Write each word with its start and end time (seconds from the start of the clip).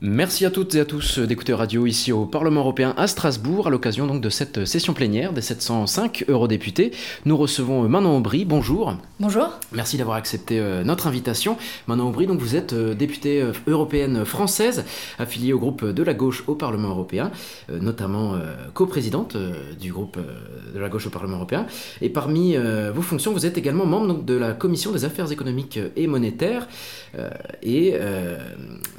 Merci 0.00 0.46
à 0.46 0.50
toutes 0.52 0.76
et 0.76 0.80
à 0.80 0.84
tous 0.84 1.18
d'écouter 1.18 1.52
Radio 1.52 1.84
ici 1.84 2.12
au 2.12 2.24
Parlement 2.24 2.60
européen 2.60 2.94
à 2.96 3.08
Strasbourg 3.08 3.66
à 3.66 3.70
l'occasion 3.70 4.06
donc 4.06 4.20
de 4.20 4.30
cette 4.30 4.64
session 4.64 4.94
plénière 4.94 5.32
des 5.32 5.40
705 5.40 6.26
eurodéputés. 6.28 6.92
Nous 7.24 7.36
recevons 7.36 7.88
Manon 7.88 8.18
Aubry. 8.18 8.44
Bonjour. 8.44 8.94
Bonjour. 9.18 9.58
Merci 9.72 9.96
d'avoir 9.96 10.16
accepté 10.16 10.60
euh, 10.60 10.84
notre 10.84 11.08
invitation. 11.08 11.56
Manon 11.88 12.10
Aubry, 12.10 12.28
donc 12.28 12.38
vous 12.38 12.54
êtes 12.54 12.74
euh, 12.74 12.94
députée 12.94 13.42
euh, 13.42 13.50
européenne 13.66 14.24
française 14.24 14.84
affiliée 15.18 15.52
au 15.52 15.58
groupe 15.58 15.84
de 15.84 16.02
la 16.04 16.14
gauche 16.14 16.44
au 16.46 16.54
Parlement 16.54 16.90
européen, 16.90 17.32
notamment 17.68 18.36
coprésidente 18.74 19.36
du 19.80 19.92
groupe 19.92 20.18
de 20.74 20.78
la 20.78 20.88
gauche 20.88 21.08
au 21.08 21.10
Parlement 21.10 21.36
européen. 21.36 21.66
Et 22.00 22.08
parmi 22.08 22.56
vos 22.56 23.02
fonctions, 23.02 23.32
vous 23.32 23.46
êtes 23.46 23.58
également 23.58 23.86
membre 23.86 24.08
donc, 24.08 24.24
de 24.24 24.34
la 24.34 24.52
commission 24.52 24.92
des 24.92 25.04
affaires 25.04 25.30
économiques 25.32 25.78
et 25.96 26.06
monétaires. 26.06 26.68
Et 27.62 27.94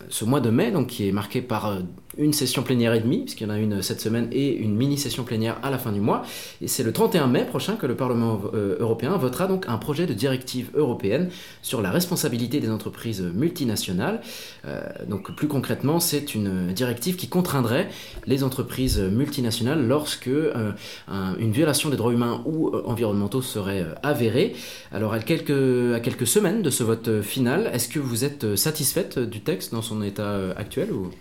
ce 0.09 0.25
mois 0.25 0.41
de 0.41 0.49
mai, 0.49 0.71
donc 0.71 0.87
qui 0.87 1.07
est 1.07 1.11
marqué 1.11 1.41
par 1.41 1.67
euh, 1.67 1.79
une 2.19 2.33
session 2.33 2.63
plénière 2.63 2.93
et 2.93 2.99
demie, 2.99 3.21
puisqu'il 3.21 3.45
y 3.45 3.47
en 3.47 3.53
a 3.53 3.57
une 3.57 3.81
cette 3.81 4.01
semaine, 4.01 4.27
et 4.31 4.53
une 4.55 4.75
mini-session 4.75 5.23
plénière 5.23 5.57
à 5.63 5.69
la 5.69 5.77
fin 5.77 5.91
du 5.91 6.01
mois. 6.01 6.23
Et 6.61 6.67
c'est 6.67 6.83
le 6.83 6.91
31 6.91 7.27
mai 7.27 7.45
prochain 7.45 7.75
que 7.75 7.87
le 7.87 7.95
Parlement 7.95 8.41
euh, 8.53 8.75
européen 8.79 9.15
votera 9.17 9.47
donc 9.47 9.65
un 9.67 9.77
projet 9.77 10.05
de 10.05 10.13
directive 10.13 10.69
européenne 10.75 11.29
sur 11.61 11.81
la 11.81 11.91
responsabilité 11.91 12.59
des 12.59 12.69
entreprises 12.69 13.21
multinationales. 13.21 14.21
Euh, 14.65 14.81
donc 15.07 15.33
plus 15.35 15.47
concrètement, 15.47 15.99
c'est 15.99 16.35
une 16.35 16.73
directive 16.73 17.15
qui 17.15 17.29
contraindrait 17.29 17.89
les 18.27 18.43
entreprises 18.43 18.99
multinationales 18.99 19.87
lorsque 19.87 20.29
une 20.29 21.51
violation 21.51 21.89
des 21.89 21.97
droits 21.97 22.11
humains 22.11 22.43
ou 22.45 22.75
environnementaux 22.85 23.41
serait 23.41 23.85
avérée. 24.03 24.55
Alors 24.91 25.13
à 25.13 25.19
quelques, 25.19 25.95
à 25.95 25.99
quelques 25.99 26.27
semaines 26.27 26.61
de 26.61 26.69
ce 26.69 26.83
vote 26.83 27.21
final, 27.21 27.69
est-ce 27.73 27.87
que 27.87 27.99
vous 27.99 28.25
êtes 28.25 28.55
satisfaite 28.55 29.19
du 29.19 29.41
texte 29.41 29.71
dans 29.71 29.81
son 29.81 30.01
état 30.01 30.37
actuel 30.57 30.91
ou... 30.91 31.11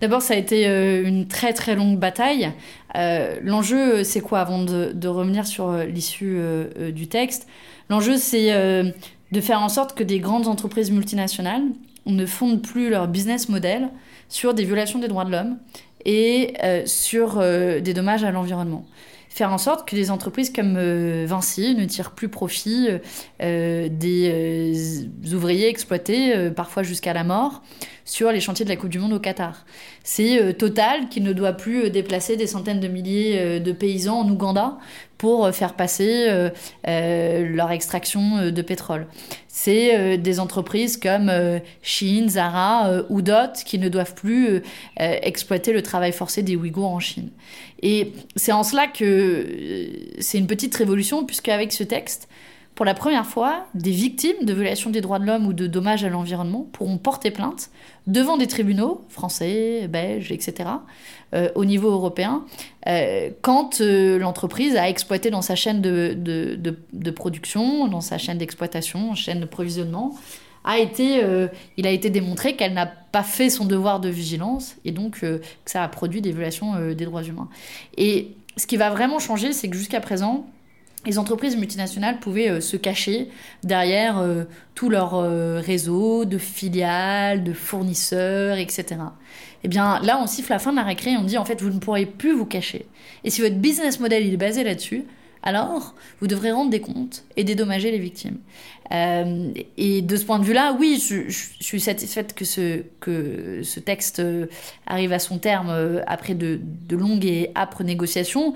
D'abord, 0.00 0.22
ça 0.22 0.34
a 0.34 0.36
été 0.36 0.47
euh, 0.52 1.06
une 1.06 1.26
très 1.28 1.52
très 1.52 1.74
longue 1.74 1.98
bataille. 1.98 2.52
Euh, 2.96 3.36
l'enjeu, 3.42 4.04
c'est 4.04 4.20
quoi 4.20 4.40
avant 4.40 4.62
de, 4.62 5.08
revenir 5.08 5.46
sur 5.46 5.68
euh, 5.68 5.84
l'issue 5.84 6.40
du 6.92 7.08
texte? 7.08 7.46
L'enjeu, 7.90 8.16
c'est 8.16 8.52
de 9.32 9.40
faire 9.40 9.60
en 9.60 9.68
sorte 9.68 9.96
que 9.96 10.02
des 10.02 10.20
grandes 10.20 10.46
entreprises 10.46 10.90
multinationales 10.90 11.62
ne 12.06 12.26
fondent 12.26 12.62
plus 12.62 12.90
leur 12.90 13.08
business 13.08 13.48
model 13.48 13.88
sur 14.28 14.54
des 14.54 14.64
violations 14.64 14.98
des 14.98 15.08
droits 15.08 15.24
de 15.24 15.30
l'homme 15.30 15.58
et 16.04 16.54
sur 16.84 17.38
des 17.38 17.94
dommages 17.94 18.24
à 18.24 18.30
l'environnement 18.30 18.84
faire 19.38 19.52
en 19.52 19.58
sorte 19.58 19.88
que 19.88 19.94
des 19.94 20.10
entreprises 20.10 20.52
comme 20.52 20.78
Vinci 21.24 21.74
ne 21.74 21.84
tirent 21.84 22.10
plus 22.10 22.28
profit 22.28 22.88
des 23.40 25.08
ouvriers 25.32 25.68
exploités, 25.68 26.50
parfois 26.50 26.82
jusqu'à 26.82 27.12
la 27.12 27.24
mort, 27.24 27.62
sur 28.08 28.32
les 28.32 28.40
chantiers 28.40 28.64
de 28.64 28.70
la 28.70 28.76
Coupe 28.76 28.88
du 28.88 28.98
Monde 28.98 29.12
au 29.12 29.20
Qatar. 29.20 29.66
C'est 30.02 30.42
euh, 30.42 30.52
Total 30.52 31.08
qui 31.10 31.20
ne 31.20 31.34
doit 31.34 31.52
plus 31.52 31.84
euh, 31.84 31.90
déplacer 31.90 32.36
des 32.36 32.46
centaines 32.46 32.80
de 32.80 32.88
milliers 32.88 33.38
euh, 33.38 33.60
de 33.60 33.70
paysans 33.70 34.20
en 34.20 34.28
Ouganda 34.28 34.78
pour 35.18 35.52
faire 35.52 35.74
passer 35.74 36.28
leur 36.86 37.70
extraction 37.70 38.50
de 38.50 38.62
pétrole. 38.62 39.06
C'est 39.48 40.16
des 40.18 40.40
entreprises 40.40 40.96
comme 40.96 41.32
Chine, 41.82 42.28
Zara 42.28 43.02
ou 43.08 43.20
d'autres 43.20 43.64
qui 43.64 43.78
ne 43.78 43.88
doivent 43.88 44.14
plus 44.14 44.62
exploiter 44.96 45.72
le 45.72 45.82
travail 45.82 46.12
forcé 46.12 46.42
des 46.42 46.56
Ouïghours 46.56 46.90
en 46.90 47.00
Chine. 47.00 47.30
Et 47.82 48.12
c'est 48.36 48.52
en 48.52 48.62
cela 48.62 48.86
que 48.86 49.88
c'est 50.20 50.38
une 50.38 50.46
petite 50.46 50.74
révolution, 50.76 51.24
puisque 51.24 51.48
avec 51.48 51.72
ce 51.72 51.82
texte, 51.82 52.28
pour 52.78 52.84
la 52.84 52.94
première 52.94 53.26
fois, 53.26 53.66
des 53.74 53.90
victimes 53.90 54.44
de 54.44 54.52
violations 54.52 54.90
des 54.90 55.00
droits 55.00 55.18
de 55.18 55.24
l'homme 55.24 55.48
ou 55.48 55.52
de 55.52 55.66
dommages 55.66 56.04
à 56.04 56.08
l'environnement 56.08 56.64
pourront 56.72 56.96
porter 56.96 57.32
plainte 57.32 57.70
devant 58.06 58.36
des 58.36 58.46
tribunaux 58.46 59.04
français, 59.08 59.88
belges, 59.88 60.30
etc., 60.30 60.70
euh, 61.34 61.48
au 61.56 61.64
niveau 61.64 61.90
européen, 61.90 62.44
euh, 62.86 63.30
quand 63.42 63.80
euh, 63.80 64.20
l'entreprise 64.20 64.76
a 64.76 64.88
exploité 64.88 65.28
dans 65.28 65.42
sa 65.42 65.56
chaîne 65.56 65.82
de, 65.82 67.10
production, 67.10 67.88
dans 67.88 68.00
sa 68.00 68.16
chaîne 68.16 68.38
d'exploitation, 68.38 69.16
chaîne 69.16 69.40
de 69.40 69.46
provisionnement, 69.46 70.14
a 70.62 70.78
été, 70.78 71.20
il 71.78 71.86
a 71.86 71.90
été 71.90 72.10
démontré 72.10 72.54
qu'elle 72.54 72.74
n'a 72.74 72.86
pas 72.86 73.24
fait 73.24 73.50
son 73.50 73.64
devoir 73.64 73.98
de 73.98 74.08
vigilance 74.08 74.76
et 74.84 74.92
donc 74.92 75.18
que 75.18 75.40
ça 75.64 75.82
a 75.82 75.88
produit 75.88 76.20
des 76.20 76.30
violations 76.30 76.92
des 76.92 77.04
droits 77.06 77.24
humains. 77.24 77.48
Et 77.96 78.36
ce 78.56 78.68
qui 78.68 78.76
va 78.76 78.90
vraiment 78.90 79.18
changer, 79.18 79.52
c'est 79.52 79.68
que 79.68 79.76
jusqu'à 79.76 80.00
présent, 80.00 80.46
les 81.08 81.18
entreprises 81.18 81.56
multinationales 81.56 82.20
pouvaient 82.20 82.50
euh, 82.50 82.60
se 82.60 82.76
cacher 82.76 83.28
derrière 83.64 84.18
euh, 84.18 84.44
tout 84.74 84.90
leur 84.90 85.14
euh, 85.14 85.58
réseau 85.58 86.26
de 86.26 86.36
filiales, 86.36 87.42
de 87.42 87.54
fournisseurs, 87.54 88.58
etc. 88.58 88.84
Eh 89.64 89.68
bien, 89.68 90.00
là, 90.02 90.20
on 90.22 90.26
siffle 90.26 90.52
la 90.52 90.58
fin 90.58 90.70
de 90.70 90.76
la 90.76 90.82
récré 90.82 91.12
et 91.12 91.16
on 91.16 91.24
dit 91.24 91.38
en 91.38 91.46
fait, 91.46 91.62
vous 91.62 91.70
ne 91.70 91.78
pourrez 91.78 92.04
plus 92.04 92.34
vous 92.34 92.44
cacher. 92.44 92.86
Et 93.24 93.30
si 93.30 93.40
votre 93.40 93.56
business 93.56 94.00
model 94.00 94.22
est 94.22 94.36
basé 94.36 94.64
là-dessus, 94.64 95.04
alors 95.42 95.94
vous 96.20 96.26
devrez 96.26 96.50
rendre 96.52 96.70
des 96.70 96.80
comptes 96.80 97.24
et 97.36 97.44
dédommager 97.44 97.90
les 97.90 97.98
victimes. 97.98 98.38
et 98.90 100.02
de 100.02 100.16
ce 100.16 100.24
point 100.24 100.40
de 100.40 100.44
vue-là, 100.44 100.76
oui, 100.78 101.00
je, 101.00 101.30
suis 101.60 101.80
satisfaite 101.80 102.34
que 102.34 102.44
ce, 102.44 102.82
que 103.00 103.62
ce 103.62 103.80
texte 103.80 104.20
arrive 104.86 105.12
à 105.12 105.20
son 105.20 105.38
terme 105.38 106.02
après 106.06 106.34
de, 106.34 106.60
de 106.62 106.96
longues 106.96 107.24
et 107.24 107.50
âpres 107.54 107.84
négociations. 107.84 108.54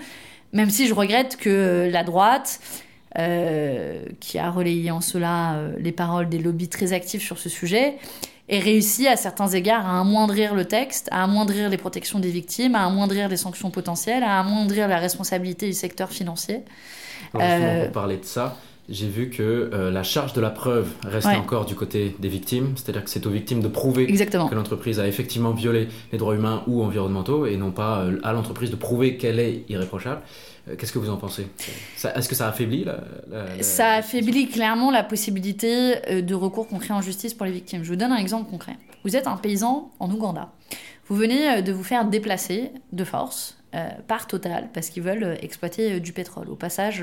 Même 0.52 0.70
si 0.70 0.86
je 0.86 0.94
regrette 0.94 1.36
que 1.36 1.88
la 1.90 2.04
droite, 2.04 2.60
euh, 3.18 4.04
qui 4.20 4.38
a 4.38 4.50
relayé 4.50 4.90
en 4.90 5.00
cela 5.00 5.54
euh, 5.54 5.74
les 5.78 5.92
paroles 5.92 6.28
des 6.28 6.38
lobbies 6.38 6.68
très 6.68 6.92
actifs 6.92 7.22
sur 7.22 7.38
ce 7.38 7.48
sujet, 7.48 7.96
ait 8.48 8.58
réussi 8.58 9.06
à 9.06 9.16
certains 9.16 9.48
égards 9.48 9.86
à 9.86 10.00
amoindrir 10.00 10.54
le 10.54 10.64
texte, 10.64 11.08
à 11.10 11.22
amoindrir 11.24 11.70
les 11.70 11.76
protections 11.76 12.18
des 12.18 12.30
victimes, 12.30 12.74
à 12.74 12.84
amoindrir 12.84 13.28
les 13.28 13.36
sanctions 13.36 13.70
potentielles, 13.70 14.22
à 14.22 14.40
amoindrir 14.40 14.88
la 14.88 14.98
responsabilité 14.98 15.66
du 15.66 15.74
secteur 15.74 16.10
financier. 16.10 16.62
Alors 17.34 17.46
euh... 17.50 17.84
pour 17.84 17.92
parler 17.92 18.16
de 18.16 18.24
ça, 18.24 18.56
j'ai 18.92 19.08
vu 19.08 19.30
que 19.30 19.70
euh, 19.72 19.90
la 19.90 20.02
charge 20.02 20.34
de 20.34 20.40
la 20.40 20.50
preuve 20.50 20.92
restait 21.02 21.34
encore 21.34 21.64
du 21.64 21.74
côté 21.74 22.14
des 22.18 22.28
victimes, 22.28 22.74
c'est-à-dire 22.76 23.02
que 23.02 23.10
c'est 23.10 23.26
aux 23.26 23.30
victimes 23.30 23.62
de 23.62 23.68
prouver 23.68 24.06
que 24.06 24.54
l'entreprise 24.54 25.00
a 25.00 25.08
effectivement 25.08 25.52
violé 25.52 25.88
les 26.12 26.18
droits 26.18 26.34
humains 26.34 26.62
ou 26.66 26.82
environnementaux 26.82 27.46
et 27.46 27.56
non 27.56 27.70
pas 27.70 28.00
euh, 28.00 28.20
à 28.22 28.32
l'entreprise 28.32 28.70
de 28.70 28.76
prouver 28.76 29.16
qu'elle 29.16 29.40
est 29.40 29.64
irréprochable. 29.70 30.20
Euh, 30.68 30.76
qu'est-ce 30.76 30.92
que 30.92 30.98
vous 30.98 31.08
en 31.08 31.16
pensez? 31.16 31.46
Est-ce 32.04 32.28
que 32.28 32.34
ça 32.34 32.48
affaiblit 32.48 32.84
la, 32.84 33.00
Ça 33.62 33.94
affaiblit 33.94 34.48
clairement 34.48 34.90
la 34.90 35.02
possibilité 35.02 36.22
de 36.22 36.34
recours 36.34 36.68
concret 36.68 36.92
en 36.92 37.00
justice 37.00 37.32
pour 37.32 37.46
les 37.46 37.52
victimes. 37.52 37.84
Je 37.84 37.88
vous 37.88 37.96
donne 37.96 38.12
un 38.12 38.18
exemple 38.18 38.50
concret. 38.50 38.76
Vous 39.04 39.16
êtes 39.16 39.26
un 39.26 39.36
paysan 39.36 39.90
en 40.00 40.10
Ouganda. 40.10 40.52
Vous 41.08 41.16
venez 41.16 41.62
de 41.62 41.72
vous 41.72 41.82
faire 41.82 42.04
déplacer 42.04 42.70
de 42.92 43.04
force 43.04 43.56
euh, 43.74 43.88
par 44.06 44.26
Total 44.26 44.68
parce 44.74 44.90
qu'ils 44.90 45.02
veulent 45.02 45.24
euh, 45.24 45.34
exploiter 45.40 45.92
euh, 45.92 45.98
du 45.98 46.12
pétrole, 46.12 46.50
au 46.50 46.56
passage 46.56 47.02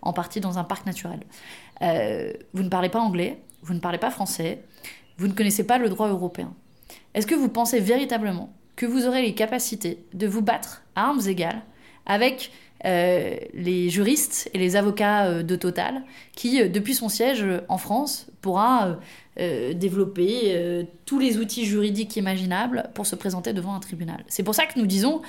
en 0.00 0.12
partie 0.12 0.40
dans 0.40 0.58
un 0.60 0.64
parc 0.64 0.86
naturel. 0.86 1.18
vous 2.52 2.62
ne 2.62 2.68
parlez 2.68 2.88
pas 2.88 3.00
anglais, 3.00 3.40
vous 3.62 3.74
ne 3.74 3.80
parlez 3.80 3.98
pas 3.98 4.12
français, 4.12 4.62
vous 5.18 5.26
ne 5.26 5.32
connaissez 5.32 5.66
pas 5.66 5.76
le 5.78 5.88
droit 5.88 6.08
européen. 6.08 6.54
Est-ce 7.14 7.26
que 7.26 7.34
vous 7.34 7.48
pensez 7.48 7.80
véritablement 7.80 8.52
que 8.76 8.86
vous 8.86 9.08
aurez 9.08 9.22
les 9.22 9.34
capacités 9.34 10.04
de 10.12 10.28
vous 10.28 10.40
battre 10.40 10.84
à 10.94 11.08
armes 11.08 11.20
égales 11.26 11.62
avec 12.06 12.52
les 12.84 13.88
juristes 13.88 14.50
et 14.52 14.58
les 14.58 14.76
avocats 14.76 15.42
de 15.42 15.56
Total, 15.56 16.02
qui, 16.36 16.68
depuis 16.68 16.94
son 16.94 17.08
siège 17.08 17.42
en 17.68 17.78
France, 17.78 18.26
pourra 18.42 18.98
développer 19.38 20.86
tous 21.06 21.18
les 21.18 21.38
outils 21.38 21.64
juridiques 21.64 22.16
imaginables 22.16 22.90
pour 22.92 23.06
se 23.06 23.16
présenter 23.16 23.54
devant 23.54 23.74
un 23.74 23.80
tribunal? 23.80 24.22
C'est 24.28 24.42
pour 24.42 24.54
ça 24.54 24.66
que 24.66 24.78
nous 24.78 24.86
disons 24.86 25.22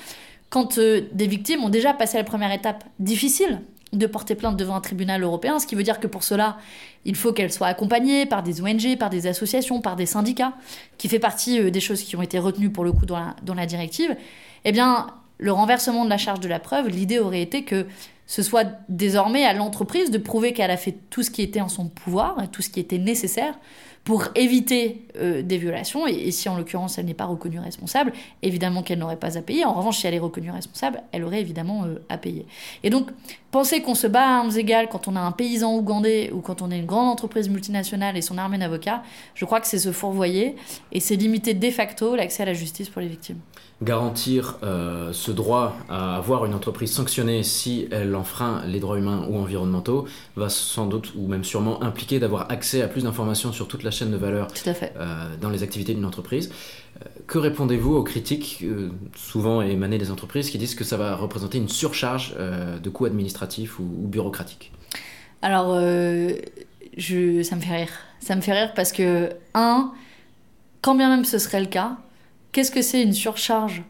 quand 0.56 0.78
euh, 0.78 1.02
des 1.12 1.26
victimes 1.26 1.62
ont 1.64 1.68
déjà 1.68 1.92
passé 1.92 2.16
la 2.16 2.24
première 2.24 2.50
étape. 2.50 2.82
Difficile 2.98 3.60
de 3.92 4.06
porter 4.06 4.34
plainte 4.34 4.56
devant 4.56 4.74
un 4.74 4.80
tribunal 4.80 5.22
européen, 5.22 5.58
ce 5.58 5.66
qui 5.66 5.74
veut 5.74 5.82
dire 5.82 6.00
que 6.00 6.06
pour 6.06 6.24
cela, 6.24 6.56
il 7.04 7.14
faut 7.14 7.34
qu'elles 7.34 7.52
soient 7.52 7.66
accompagnées 7.66 8.24
par 8.24 8.42
des 8.42 8.62
ONG, 8.62 8.96
par 8.98 9.10
des 9.10 9.26
associations, 9.26 9.82
par 9.82 9.96
des 9.96 10.06
syndicats, 10.06 10.54
qui 10.96 11.08
fait 11.08 11.18
partie 11.18 11.60
euh, 11.60 11.70
des 11.70 11.80
choses 11.80 12.02
qui 12.02 12.16
ont 12.16 12.22
été 12.22 12.38
retenues 12.38 12.70
pour 12.70 12.84
le 12.84 12.92
coup 12.92 13.04
dans 13.04 13.18
la, 13.18 13.36
dans 13.42 13.52
la 13.52 13.66
directive, 13.66 14.16
eh 14.64 14.72
bien, 14.72 15.08
le 15.36 15.52
renversement 15.52 16.06
de 16.06 16.10
la 16.10 16.16
charge 16.16 16.40
de 16.40 16.48
la 16.48 16.58
preuve, 16.58 16.88
l'idée 16.88 17.18
aurait 17.18 17.42
été 17.42 17.62
que 17.62 17.84
ce 18.26 18.42
soit 18.42 18.66
désormais 18.88 19.44
à 19.44 19.52
l'entreprise 19.52 20.10
de 20.10 20.18
prouver 20.18 20.52
qu'elle 20.52 20.70
a 20.70 20.76
fait 20.76 20.96
tout 21.10 21.22
ce 21.22 21.30
qui 21.30 21.42
était 21.42 21.60
en 21.60 21.68
son 21.68 21.88
pouvoir 21.88 22.36
tout 22.50 22.62
ce 22.62 22.70
qui 22.70 22.80
était 22.80 22.98
nécessaire 22.98 23.54
pour 24.06 24.28
éviter 24.36 25.04
euh, 25.16 25.42
des 25.42 25.58
violations. 25.58 26.06
Et, 26.06 26.30
si 26.30 26.48
en 26.48 26.56
l'occurrence 26.56 26.96
elle 26.96 27.06
n'est 27.06 27.14
pas 27.14 27.24
reconnue 27.24 27.58
responsable, 27.58 28.12
évidemment 28.40 28.84
qu'elle 28.84 29.00
n'aurait 29.00 29.16
pas 29.16 29.36
à 29.36 29.42
payer. 29.42 29.64
En 29.64 29.74
revanche, 29.74 29.98
si 29.98 30.06
elle 30.06 30.14
est 30.14 30.20
reconnue 30.20 30.52
responsable, 30.52 31.02
elle 31.10 31.24
aurait 31.24 31.40
évidemment 31.40 31.84
euh, 31.84 31.96
à 32.08 32.16
payer. 32.16 32.46
Et 32.84 32.90
donc, 32.90 33.10
penser 33.50 33.82
qu'on 33.82 33.96
se 33.96 34.06
bat 34.06 34.22
à 34.22 34.38
armes 34.38 34.56
égales 34.56 34.88
quand 34.88 35.08
on 35.08 35.16
a 35.16 35.20
un 35.20 35.32
paysan 35.32 35.74
ougandais 35.74 36.30
ou 36.32 36.40
quand 36.40 36.62
on 36.62 36.70
est 36.70 36.78
une 36.78 36.86
grande 36.86 37.08
entreprise 37.08 37.48
multinationale 37.48 38.16
et 38.16 38.22
son 38.22 38.38
armée 38.38 38.58
d'avocats, 38.58 39.02
je 39.34 39.44
crois 39.44 39.60
que 39.60 39.66
c'est 39.66 39.80
se 39.80 39.90
fourvoyer 39.90 40.54
et 40.92 41.00
c'est 41.00 41.16
limiter 41.16 41.54
de 41.54 41.70
facto 41.72 42.14
l'accès 42.14 42.44
à 42.44 42.46
la 42.46 42.54
justice 42.54 42.88
pour 42.88 43.02
les 43.02 43.08
victimes 43.08 43.40
garantir 43.82 44.56
euh, 44.62 45.12
ce 45.12 45.30
droit 45.30 45.76
à 45.88 46.16
avoir 46.16 46.46
une 46.46 46.54
entreprise 46.54 46.92
sanctionnée 46.92 47.42
si 47.42 47.88
elle 47.90 48.10
l'enfreint 48.16 48.62
les 48.66 48.80
droits 48.80 48.98
humains 48.98 49.26
ou 49.28 49.38
environnementaux 49.38 50.06
va 50.34 50.48
sans 50.48 50.86
doute 50.86 51.12
ou 51.16 51.28
même 51.28 51.44
sûrement 51.44 51.82
impliquer 51.82 52.18
d'avoir 52.18 52.50
accès 52.50 52.82
à 52.82 52.88
plus 52.88 53.04
d'informations 53.04 53.52
sur 53.52 53.68
toute 53.68 53.82
la 53.82 53.90
chaîne 53.90 54.10
de 54.10 54.16
valeur 54.16 54.48
dans 55.40 55.50
les 55.50 55.62
activités 55.62 55.94
d'une 55.94 56.04
entreprise. 56.04 56.50
que 57.26 57.38
répondez-vous 57.38 57.94
aux 57.94 58.02
critiques 58.02 58.64
souvent 59.14 59.62
émanées 59.62 59.98
des 59.98 60.10
entreprises 60.10 60.50
qui 60.50 60.58
disent 60.58 60.74
que 60.74 60.84
ça 60.84 60.96
va 60.96 61.14
représenter 61.14 61.58
une 61.58 61.68
surcharge 61.68 62.34
de 62.36 62.90
coûts 62.90 63.04
administratifs 63.04 63.78
ou, 63.78 63.84
bureaucratiques? 63.84 64.72
Alors, 65.42 65.78
je, 66.96 67.42
ça 67.42 67.56
me 67.56 67.60
fait 67.60 67.76
rire. 67.76 67.92
Ça 68.20 68.34
me 68.34 68.40
fait 68.40 68.52
rire 68.52 68.72
parce 68.74 68.92
que, 68.92 69.30
un, 69.54 69.92
quand 70.80 70.94
bien 70.94 71.08
même 71.08 71.24
ce 71.24 71.38
serait 71.38 71.60
le 71.60 71.66
cas, 71.66 71.96
qu'est-ce 72.52 72.70
que 72.70 72.82
c'est 72.82 73.02
une 73.02 73.12
surcharge 73.12 73.82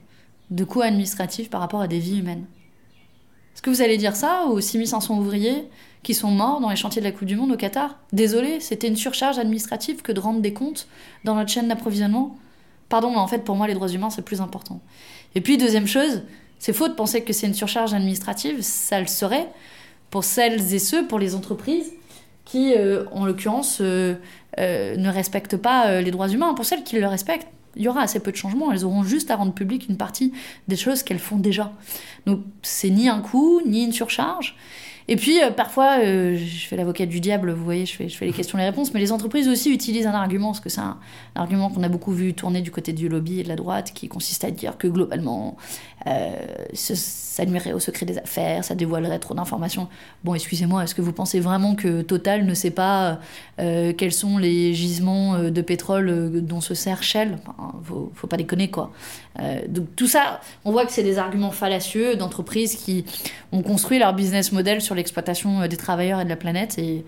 de 0.50 0.64
coûts 0.64 0.82
administratifs 0.82 1.50
par 1.50 1.60
rapport 1.60 1.80
à 1.80 1.88
des 1.88 1.98
vies 1.98 2.18
humaines? 2.18 2.46
Est-ce 3.56 3.62
que 3.62 3.70
vous 3.70 3.80
allez 3.80 3.96
dire 3.96 4.14
ça 4.14 4.44
aux 4.50 4.60
6500 4.60 5.16
ouvriers 5.16 5.64
qui 6.02 6.12
sont 6.12 6.30
morts 6.30 6.60
dans 6.60 6.68
les 6.68 6.76
chantiers 6.76 7.00
de 7.00 7.06
la 7.06 7.12
Coupe 7.12 7.26
du 7.26 7.36
Monde 7.36 7.52
au 7.52 7.56
Qatar? 7.56 7.98
Désolé, 8.12 8.60
c'était 8.60 8.86
une 8.86 8.96
surcharge 8.96 9.38
administrative 9.38 10.02
que 10.02 10.12
de 10.12 10.20
rendre 10.20 10.42
des 10.42 10.52
comptes 10.52 10.86
dans 11.24 11.34
notre 11.34 11.48
chaîne 11.50 11.66
d'approvisionnement 11.66 12.36
Pardon, 12.90 13.10
mais 13.10 13.16
en 13.16 13.26
fait, 13.26 13.38
pour 13.38 13.56
moi, 13.56 13.66
les 13.66 13.72
droits 13.72 13.88
humains, 13.88 14.10
c'est 14.10 14.20
plus 14.20 14.42
important. 14.42 14.82
Et 15.34 15.40
puis, 15.40 15.56
deuxième 15.56 15.86
chose, 15.86 16.22
c'est 16.58 16.74
faux 16.74 16.86
de 16.86 16.92
penser 16.92 17.24
que 17.24 17.32
c'est 17.32 17.46
une 17.46 17.54
surcharge 17.54 17.94
administrative, 17.94 18.58
ça 18.60 19.00
le 19.00 19.06
serait 19.06 19.48
pour 20.10 20.22
celles 20.22 20.74
et 20.74 20.78
ceux, 20.78 21.06
pour 21.06 21.18
les 21.18 21.34
entreprises 21.34 21.94
qui, 22.44 22.74
euh, 22.74 23.04
en 23.10 23.24
l'occurrence, 23.24 23.78
euh, 23.80 24.16
euh, 24.58 24.96
ne 24.96 25.08
respectent 25.08 25.56
pas 25.56 26.02
les 26.02 26.10
droits 26.10 26.28
humains. 26.28 26.52
Pour 26.52 26.66
celles 26.66 26.84
qui 26.84 27.00
le 27.00 27.06
respectent, 27.06 27.48
il 27.76 27.82
y 27.82 27.88
aura 27.88 28.00
assez 28.02 28.20
peu 28.20 28.32
de 28.32 28.36
changements. 28.36 28.72
Elles 28.72 28.84
auront 28.84 29.02
juste 29.02 29.30
à 29.30 29.36
rendre 29.36 29.52
public 29.52 29.86
une 29.88 29.96
partie 29.96 30.32
des 30.68 30.76
choses 30.76 31.02
qu'elles 31.02 31.18
font 31.18 31.36
déjà. 31.36 31.72
Donc, 32.26 32.40
c'est 32.62 32.90
ni 32.90 33.08
un 33.08 33.20
coût, 33.20 33.60
ni 33.64 33.84
une 33.84 33.92
surcharge. 33.92 34.56
Et 35.08 35.16
puis, 35.16 35.40
euh, 35.40 35.50
parfois, 35.50 35.98
euh, 36.00 36.36
je 36.36 36.66
fais 36.66 36.76
l'avocat 36.76 37.06
du 37.06 37.20
diable, 37.20 37.52
vous 37.52 37.64
voyez, 37.64 37.86
je 37.86 37.94
fais, 37.94 38.26
les 38.26 38.32
questions, 38.32 38.58
les 38.58 38.64
réponses, 38.64 38.92
mais 38.92 38.98
les 38.98 39.12
entreprises 39.12 39.48
aussi 39.48 39.72
utilisent 39.72 40.06
un 40.06 40.14
argument, 40.14 40.48
parce 40.48 40.60
que 40.60 40.68
c'est 40.68 40.80
un, 40.80 40.98
argument 41.36 41.70
qu'on 41.70 41.82
a 41.84 41.88
beaucoup 41.88 42.12
vu 42.12 42.34
tourner 42.34 42.60
du 42.60 42.70
côté 42.70 42.92
du 42.92 43.08
lobby 43.08 43.40
et 43.40 43.42
de 43.44 43.48
la 43.48 43.56
droite, 43.56 43.92
qui 43.94 44.08
consiste 44.08 44.42
à 44.42 44.50
dire 44.50 44.78
que 44.78 44.88
globalement, 44.88 45.56
euh, 46.06 46.30
ça 46.74 47.44
nuirait 47.44 47.72
au 47.72 47.78
secret 47.78 48.04
des 48.04 48.18
affaires, 48.18 48.64
ça 48.64 48.74
dévoilerait 48.74 49.18
trop 49.18 49.34
d'informations. 49.34 49.88
Bon, 50.24 50.34
excusez-moi, 50.34 50.82
est-ce 50.84 50.94
que 50.94 51.02
vous 51.02 51.12
pensez 51.12 51.38
vraiment 51.38 51.74
que 51.74 52.02
Total 52.02 52.44
ne 52.44 52.54
sait 52.54 52.70
pas 52.70 53.20
quels 53.58 54.12
sont 54.12 54.38
les 54.38 54.74
gisements 54.74 55.38
de 55.38 55.60
pétrole 55.62 56.30
dont 56.42 56.60
se 56.60 56.74
sert 56.74 57.02
Shell? 57.02 57.38
Enfin, 57.46 57.74
faut, 57.84 58.12
faut, 58.14 58.26
pas 58.26 58.36
déconner, 58.36 58.70
quoi. 58.70 58.92
donc 59.68 59.86
tout 59.96 60.06
ça, 60.06 60.40
on 60.64 60.72
voit 60.72 60.86
que 60.86 60.92
c'est 60.92 61.02
des 61.02 61.18
arguments 61.18 61.50
fallacieux 61.50 62.16
d'entreprises 62.16 62.76
qui 62.76 63.04
ont 63.52 63.62
construit 63.62 63.98
leur 63.98 64.14
business 64.14 64.52
model 64.52 64.80
sur 64.80 64.95
l'exploitation 64.96 65.62
euh, 65.62 65.68
des 65.68 65.76
travailleurs 65.76 66.20
et 66.20 66.24
de 66.24 66.28
la 66.28 66.36
planète 66.36 66.78
et 66.78 67.04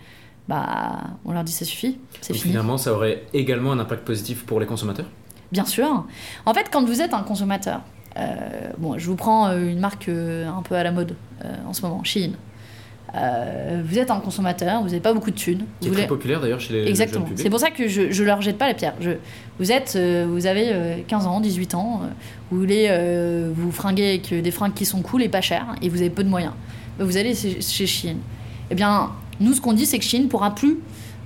bah, 0.49 1.00
on 1.25 1.32
leur 1.32 1.44
dit 1.44 1.52
ça 1.52 1.64
suffit, 1.64 1.99
c'est 2.20 2.32
fini. 2.32 2.52
Finalement, 2.52 2.79
ça 2.79 2.93
aurait 2.93 3.25
également 3.35 3.73
un 3.73 3.79
impact 3.79 4.05
positif 4.05 4.46
pour 4.46 4.61
les 4.61 4.67
consommateurs? 4.67 5.06
Bien 5.52 5.64
sûr. 5.64 6.05
En 6.46 6.55
fait, 6.55 6.67
quand 6.70 6.85
vous 6.85 7.02
êtes 7.02 7.12
un 7.12 7.23
consommateur, 7.23 7.81
euh, 8.17 8.35
bon, 8.79 8.99
je 8.99 9.06
vous 9.06 9.17
prends 9.17 9.49
euh, 9.49 9.69
une 9.69 9.79
marque 9.79 10.08
un 10.08 10.62
peu 10.62 10.75
à 10.75 10.82
la 10.82 10.93
mode 10.93 11.14
en 11.67 11.73
ce 11.73 11.82
moment, 11.82 12.02
Shein. 12.02 12.32
vous 13.14 13.99
êtes 13.99 14.11
un 14.11 14.20
consommateur, 14.20 14.81
vous 14.81 14.88
n'avez 14.88 15.00
pas 15.00 15.12
beaucoup 15.12 15.31
de 15.31 15.37
thunes. 15.37 15.64
Qui 15.81 15.88
est 15.88 15.93
très 15.93 16.06
populaire 16.06 16.40
d'ailleurs 16.40 16.61
chez 16.61 16.73
les 16.73 16.88
Exactement. 16.88 17.26
C'est 17.37 17.50
pour 17.50 17.61
ça 17.61 17.70
que 17.70 17.87
je 17.87 18.02
ne 18.02 18.26
leur 18.26 18.40
jette 18.40 18.58
pas 18.58 18.67
la 18.67 18.75
pierre. 18.75 18.94
Je, 19.00 19.12
vous, 19.58 19.70
êtes, 19.70 19.96
vous 20.26 20.46
avez 20.46 21.05
15 21.06 21.26
ans, 21.26 21.40
18 21.40 21.75
ans, 21.75 22.00
vous 22.50 22.58
voulez 22.58 22.90
vous 23.55 23.70
fringuer 23.70 24.08
avec 24.08 24.35
des 24.43 24.50
fringues 24.50 24.75
qui 24.75 24.87
sont 24.87 25.02
cool 25.02 25.23
et 25.23 25.29
pas 25.29 25.43
chères, 25.43 25.76
et 25.82 25.88
vous 25.88 26.00
avez 26.00 26.11
peu 26.11 26.25
de 26.25 26.29
moyens 26.29 26.55
vous 26.99 27.17
allez 27.17 27.35
chez 27.35 27.87
Shein. 27.87 28.17
Eh 28.71 28.75
bien, 28.75 29.11
nous, 29.41 29.55
ce 29.55 29.61
qu'on 29.61 29.73
dit, 29.73 29.87
c'est 29.87 29.99
que 29.99 30.05
Shein 30.05 30.27
pourra 30.29 30.55
plus, 30.55 30.79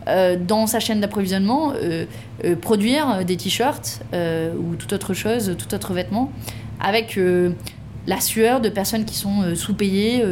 euh, 0.08 0.36
dans 0.36 0.66
sa 0.66 0.80
chaîne 0.80 1.00
d'approvisionnement, 1.00 1.72
euh, 1.74 2.06
euh, 2.44 2.56
produire 2.56 3.24
des 3.24 3.36
t-shirts 3.36 4.00
ou 4.12 4.74
toute 4.76 4.92
autre 4.92 5.14
chose, 5.14 5.54
tout 5.58 5.74
autre 5.74 5.92
vêtement, 5.92 6.32
avec 6.80 7.18
la 8.06 8.20
sueur 8.20 8.60
de 8.60 8.68
personnes 8.68 9.04
qui 9.04 9.14
sont 9.14 9.54
sous-payées, 9.54 10.24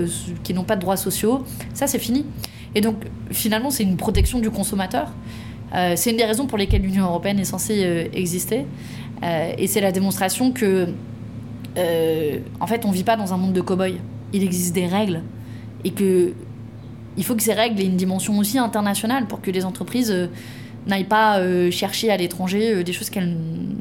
qui 0.43 0.55
n'ont 0.55 0.65
pas 0.65 0.77
de 0.77 0.81
droits 0.81 0.97
sociaux. 0.97 1.45
Ça, 1.75 1.87
c'est 1.87 1.99
fini. 1.99 2.27
Et 2.75 2.81
donc, 2.81 2.97
finalement, 3.31 3.71
c'est 3.71 3.85
une 3.85 3.97
protection 3.97 4.41
du 4.41 4.51
consommateur. 4.51 5.13
c'est 5.95 6.11
une 6.11 6.17
des 6.17 6.25
raisons 6.25 6.47
pour 6.47 6.59
lesquelles 6.59 6.83
l'Union 6.83 7.05
européenne 7.05 7.39
est 7.39 7.45
censée 7.45 8.11
exister. 8.13 8.67
et 9.23 9.67
c'est 9.69 9.81
la 9.81 9.93
démonstration 9.93 10.51
que, 10.51 10.89
en 12.61 12.67
fait, 12.67 12.85
on 12.85 12.91
vit 12.91 13.05
pas 13.05 13.17
dans 13.17 13.33
un 13.33 13.37
monde 13.37 13.53
de 13.53 13.61
cow-boys 13.61 13.99
il 14.33 14.43
existe 14.43 14.75
des 14.75 14.87
règles 14.87 15.23
et 15.85 15.91
que 15.91 16.33
il 17.17 17.25
faut 17.25 17.35
que 17.35 17.43
ces 17.43 17.53
règles 17.53 17.81
aient 17.81 17.87
une 17.87 17.97
dimension 17.97 18.39
aussi 18.39 18.59
internationale 18.59 19.27
pour 19.27 19.41
que 19.41 19.51
les 19.51 19.65
entreprises 19.65 20.11
euh, 20.11 20.29
n'aillent 20.87 21.05
pas 21.05 21.39
euh, 21.39 21.71
chercher 21.71 22.11
à 22.11 22.17
l'étranger 22.17 22.75
euh, 22.75 22.83
des 22.83 22.93
choses 22.93 23.11
qu'elles 23.11 23.37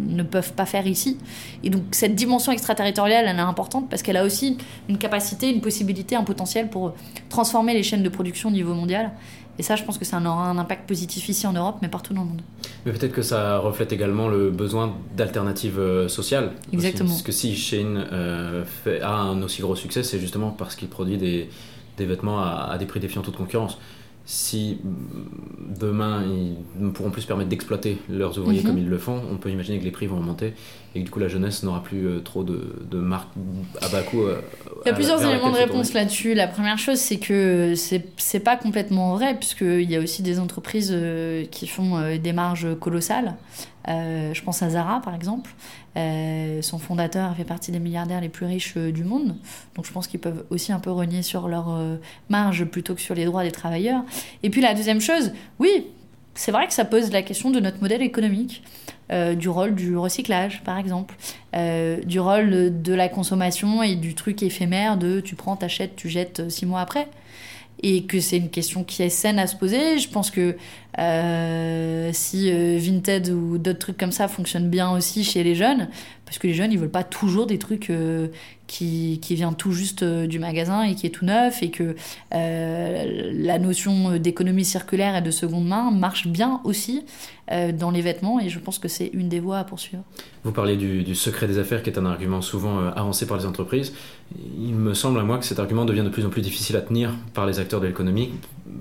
ne 0.10 0.24
peuvent 0.24 0.54
pas 0.54 0.66
faire 0.66 0.88
ici. 0.88 1.18
Et 1.64 1.70
donc 1.70 1.84
cette 1.92 2.16
dimension 2.16 2.52
extraterritoriale, 2.52 3.26
elle 3.28 3.38
est 3.38 3.40
importante 3.40 3.90
parce 3.90 4.02
qu'elle 4.02 4.18
a 4.18 4.26
aussi 4.26 4.58
une 4.90 4.98
capacité, 4.98 5.50
une 5.50 5.62
possibilité, 5.62 6.16
un 6.16 6.24
potentiel 6.24 6.70
pour 6.70 6.94
transformer 7.30 7.74
les 7.74 7.84
chaînes 7.84 8.04
de 8.04 8.10
production 8.10 8.50
au 8.50 8.52
niveau 8.52 8.74
mondial. 8.74 9.12
Et 9.60 9.64
ça, 9.64 9.76
je 9.76 9.84
pense 9.84 9.98
que 9.98 10.06
ça 10.06 10.18
aura 10.18 10.50
un 10.50 10.58
impact 10.58 10.88
positif 10.88 11.28
ici 11.28 11.46
en 11.46 11.52
Europe, 11.52 11.80
mais 11.82 11.90
partout 11.90 12.14
dans 12.14 12.22
le 12.22 12.30
monde. 12.30 12.42
Mais 12.86 12.94
peut-être 12.94 13.12
que 13.12 13.22
ça 13.22 13.58
reflète 13.60 13.92
également 13.92 14.30
le 14.30 14.52
besoin 14.52 14.96
d'alternatives 15.18 15.78
euh, 15.78 16.08
sociales. 16.08 16.54
Exactement. 16.72 17.10
parce 17.10 17.22
que 17.22 17.34
si 17.34 17.56
Shein 17.58 17.98
euh, 18.14 18.64
a 19.04 19.12
un 19.12 19.42
aussi 19.44 19.62
gros 19.62 19.76
succès, 19.76 20.02
c'est 20.02 20.18
justement 20.20 20.52
parce 20.52 20.76
qu'il 20.76 20.88
produit 20.88 21.18
des, 21.18 21.50
des 21.98 22.06
vêtements 22.06 22.40
à, 22.40 22.70
à, 22.72 22.78
des 22.78 22.86
prix 22.86 23.02
défiant 23.02 23.22
toute 23.22 23.36
concurrence 23.36 23.78
si 24.32 24.78
demain 25.80 26.24
ils 26.24 26.56
ne 26.86 26.92
pourront 26.92 27.10
plus 27.10 27.24
se 27.24 27.28
permettre 27.28 27.50
d'exploiter 27.50 27.98
leurs 28.08 28.38
ouvriers 28.38 28.62
mhm. 28.62 28.68
comme 28.68 28.78
ils 28.78 28.88
le 28.88 29.00
font, 29.00 29.20
on 29.32 29.38
peut 29.38 29.50
imaginer 29.50 29.80
que 29.80 29.84
les 29.84 29.90
prix 29.90 30.06
vont 30.06 30.18
augmenter 30.18 30.54
et 30.94 31.00
que 31.00 31.06
du 31.06 31.10
coup 31.10 31.18
la 31.18 31.28
jeunesse 31.28 31.64
n'aura 31.64 31.82
plus 31.82 32.06
euh, 32.06 32.20
trop 32.20 32.44
de, 32.44 32.62
marques 32.94 33.32
à 33.82 33.90
bas 33.90 34.04
coût. 34.04 34.22
Euh, 34.22 34.40
il 34.86 34.90
y 34.90 34.92
a 34.92 34.94
plusieurs 34.94 35.24
éléments 35.24 35.50
de 35.50 35.58
réponse 35.58 35.94
là-dessus. 35.94 36.36
La 36.36 36.46
première 36.48 36.78
chose, 36.78 37.00
c'est 37.00 37.18
que 37.18 37.74
c'est 37.76 38.40
pas 38.40 38.56
complètement 38.56 39.16
vrai, 39.16 39.34
puisqu'il 39.34 39.90
y 39.90 39.96
a 39.96 40.00
aussi 40.00 40.22
des 40.22 40.40
entreprises 40.40 40.92
euh, 40.94 41.46
qui 41.50 41.66
font 41.66 42.00
des 42.16 42.34
marges 42.34 42.68
colossales. 42.80 43.36
je 43.88 44.42
pense 44.44 44.62
à 44.62 44.70
Zara 44.70 45.02
par 45.02 45.16
exemple. 45.16 45.50
Euh, 46.00 46.62
son 46.62 46.78
fondateur 46.78 47.36
fait 47.36 47.44
partie 47.44 47.72
des 47.72 47.80
milliardaires 47.80 48.22
les 48.22 48.30
plus 48.30 48.46
riches 48.46 48.76
euh, 48.78 48.92
du 48.92 49.04
monde. 49.04 49.36
Donc 49.76 49.86
je 49.86 49.92
pense 49.92 50.08
qu'ils 50.08 50.20
peuvent 50.20 50.46
aussi 50.50 50.72
un 50.72 50.80
peu 50.80 50.92
renier 50.92 51.24
sur 51.24 51.48
leur 51.48 51.72
euh, 51.72 51.98
marge 52.30 52.64
plutôt 52.66 52.96
que 52.96 53.02
sur 53.02 53.16
les 53.16 53.26
droits 53.26 53.44
des 53.44 53.52
travailleurs. 53.52 54.04
Et 54.44 54.50
puis 54.50 54.62
la 54.62 54.74
deuxième 54.74 55.02
chose, 55.02 55.34
oui, 55.60 55.88
c'est 56.36 56.52
vrai 56.52 56.68
que 56.68 56.74
ça 56.74 56.86
pose 56.86 57.12
la 57.12 57.22
question 57.22 57.52
de 57.52 57.60
notre 57.60 57.82
modèle 57.82 58.02
économique. 58.02 58.64
du 59.38 59.50
rôle 59.50 59.74
du 59.74 59.98
recyclage, 59.98 60.62
par 60.64 60.78
exemple, 60.78 61.16
du 62.06 62.20
rôle 62.20 62.82
de 62.82 62.94
la 62.94 63.10
consommation 63.10 63.82
et 63.82 63.96
du 63.96 64.14
truc 64.14 64.44
éphémère 64.44 64.98
de 64.98 65.20
tu 65.20 65.36
prends, 65.36 65.56
t'achètes, 65.56 65.96
tu 65.96 66.10
jettes 66.10 66.48
six 66.50 66.68
mois 66.68 66.82
après 66.82 67.08
et 67.82 68.04
que 68.04 68.20
c'est 68.20 68.38
une 68.38 68.50
question 68.50 68.84
qui 68.84 69.04
est 69.04 69.10
saine 69.10 69.40
à 69.40 69.48
se 69.48 69.56
poser. 69.56 70.00
Je 70.00 70.10
pense 70.10 70.32
que 70.32 70.56
euh, 70.98 72.10
si 72.14 72.52
euh, 72.52 72.78
Vinted 72.80 73.30
ou 73.30 73.58
d'autres 73.58 73.80
trucs 73.80 73.98
comme 73.98 74.12
ça 74.12 74.28
fonctionnent 74.28 74.70
bien 74.70 74.92
aussi 74.92 75.24
chez 75.24 75.44
les 75.44 75.56
jeunes, 75.56 75.88
parce 76.30 76.38
que 76.38 76.46
les 76.46 76.54
jeunes, 76.54 76.72
ils 76.72 76.78
veulent 76.78 76.92
pas 76.92 77.04
toujours 77.04 77.48
des 77.48 77.58
trucs 77.58 77.90
euh, 77.90 78.28
qui, 78.68 79.20
viennent 79.32 79.56
tout 79.56 79.72
juste 79.72 80.04
du 80.04 80.38
magasin 80.38 80.84
et 80.84 80.94
qui 80.94 81.08
est 81.08 81.10
tout 81.10 81.26
neuf, 81.26 81.64
et 81.64 81.72
que 81.72 81.96
la 82.32 83.58
notion 83.58 84.18
d'économie 84.18 84.64
circulaire 84.64 85.16
et 85.16 85.24
de 85.24 85.32
seconde 85.32 85.68
main 85.68 85.90
marche 85.90 86.28
bien 86.28 86.62
aussi 86.66 87.04
dans 87.50 87.90
les 87.90 88.02
vêtements, 88.02 88.40
et 88.40 88.48
je 88.50 88.60
pense 88.60 88.78
que 88.78 88.88
c'est 88.88 89.10
une 89.12 89.28
des 89.28 89.40
voies 89.40 89.58
à 89.58 89.64
poursuivre. 89.64 90.04
Vous 90.44 90.52
parlez 90.52 90.78
du, 90.78 91.16
secret 91.16 91.48
des 91.48 91.58
affaires, 91.58 91.82
qui 91.82 91.90
est 91.90 91.98
un 91.98 92.06
argument 92.06 92.44
souvent 92.44 92.78
avancé 92.90 93.26
par 93.26 93.38
les 93.38 93.48
entreprises. 93.48 93.92
Il 94.60 94.76
me 94.76 94.94
semble 94.94 95.20
à 95.20 95.24
moi 95.24 95.40
que 95.40 95.46
cet 95.46 95.58
argument 95.58 95.86
devient 95.86 96.04
de 96.04 96.10
plus 96.10 96.28
en 96.28 96.30
plus 96.30 96.44
difficile 96.44 96.76
à 96.76 96.82
tenir 96.82 97.12
par 97.34 97.48
les 97.48 97.60
acteurs 97.60 97.82
de 97.82 97.88
l'économie. 97.88 98.30